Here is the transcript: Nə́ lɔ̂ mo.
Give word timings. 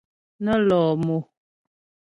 Nə́ 0.43 0.57
lɔ̂ 0.67 0.81
mo. 1.05 1.17